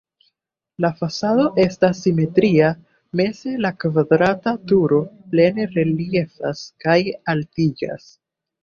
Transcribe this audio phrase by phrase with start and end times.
[0.85, 2.71] La fasado estas simetria,
[3.21, 5.03] meze la kvadrata turo
[5.35, 6.99] plene reliefas kaj
[7.37, 8.13] altiĝas.